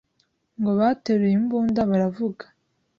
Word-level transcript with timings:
ngo 0.59 0.71
bateruye 0.79 1.33
imbunda 1.39 1.79
baravuga 1.89 2.43